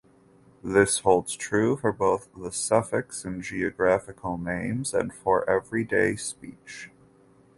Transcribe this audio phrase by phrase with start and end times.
[0.63, 6.89] This holds true for both the suffix in geographical names and for everyday speech.